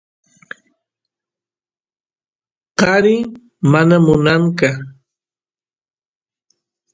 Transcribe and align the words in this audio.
kari 2.79 3.15
mana 3.71 3.95
munanqa 4.05 4.69